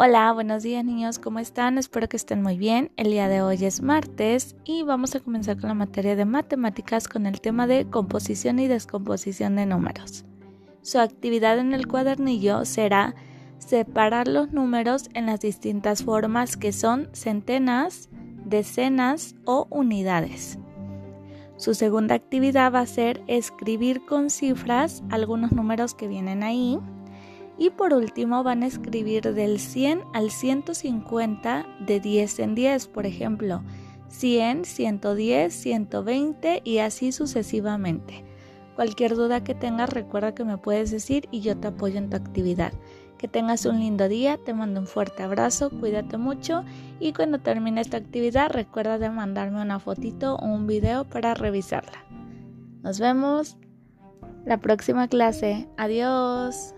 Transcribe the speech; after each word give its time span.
Hola, 0.00 0.32
buenos 0.32 0.62
días 0.62 0.84
niños, 0.84 1.18
¿cómo 1.18 1.40
están? 1.40 1.76
Espero 1.76 2.08
que 2.08 2.16
estén 2.16 2.40
muy 2.40 2.56
bien. 2.56 2.92
El 2.96 3.10
día 3.10 3.26
de 3.26 3.42
hoy 3.42 3.64
es 3.64 3.82
martes 3.82 4.54
y 4.64 4.84
vamos 4.84 5.16
a 5.16 5.18
comenzar 5.18 5.58
con 5.58 5.66
la 5.66 5.74
materia 5.74 6.14
de 6.14 6.24
matemáticas 6.24 7.08
con 7.08 7.26
el 7.26 7.40
tema 7.40 7.66
de 7.66 7.84
composición 7.90 8.60
y 8.60 8.68
descomposición 8.68 9.56
de 9.56 9.66
números. 9.66 10.24
Su 10.82 11.00
actividad 11.00 11.58
en 11.58 11.74
el 11.74 11.88
cuadernillo 11.88 12.64
será 12.64 13.16
separar 13.58 14.28
los 14.28 14.52
números 14.52 15.10
en 15.14 15.26
las 15.26 15.40
distintas 15.40 16.04
formas 16.04 16.56
que 16.56 16.70
son 16.70 17.08
centenas, 17.12 18.08
decenas 18.44 19.34
o 19.46 19.66
unidades. 19.68 20.60
Su 21.56 21.74
segunda 21.74 22.14
actividad 22.14 22.72
va 22.72 22.82
a 22.82 22.86
ser 22.86 23.24
escribir 23.26 24.06
con 24.06 24.30
cifras 24.30 25.02
algunos 25.10 25.50
números 25.50 25.94
que 25.94 26.06
vienen 26.06 26.44
ahí 26.44 26.78
y 27.58 27.70
por 27.70 27.92
último 27.92 28.42
van 28.44 28.62
a 28.62 28.66
escribir 28.66 29.34
del 29.34 29.58
100 29.58 30.02
al 30.14 30.30
150 30.30 31.66
de 31.80 32.00
10 32.00 32.38
en 32.38 32.54
10, 32.54 32.86
por 32.88 33.04
ejemplo, 33.04 33.62
100, 34.08 34.64
110, 34.64 35.52
120 35.52 36.62
y 36.64 36.78
así 36.78 37.12
sucesivamente. 37.12 38.24
Cualquier 38.76 39.16
duda 39.16 39.42
que 39.42 39.56
tengas 39.56 39.90
recuerda 39.90 40.34
que 40.34 40.44
me 40.44 40.56
puedes 40.56 40.90
decir 40.92 41.28
y 41.32 41.40
yo 41.40 41.56
te 41.56 41.68
apoyo 41.68 41.98
en 41.98 42.10
tu 42.10 42.16
actividad. 42.16 42.72
Que 43.18 43.26
tengas 43.26 43.66
un 43.66 43.80
lindo 43.80 44.08
día, 44.08 44.38
te 44.38 44.54
mando 44.54 44.78
un 44.78 44.86
fuerte 44.86 45.24
abrazo, 45.24 45.70
cuídate 45.70 46.16
mucho 46.16 46.64
y 47.00 47.12
cuando 47.12 47.40
termine 47.40 47.80
esta 47.80 47.96
actividad 47.96 48.50
recuerda 48.50 48.98
de 48.98 49.10
mandarme 49.10 49.60
una 49.60 49.80
fotito 49.80 50.36
o 50.36 50.46
un 50.46 50.68
video 50.68 51.04
para 51.04 51.34
revisarla. 51.34 52.04
Nos 52.82 53.00
vemos 53.00 53.56
la 54.46 54.58
próxima 54.58 55.08
clase. 55.08 55.68
Adiós. 55.76 56.77